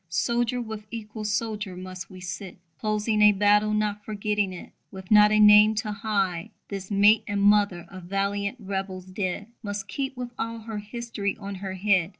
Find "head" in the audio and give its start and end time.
11.75-12.09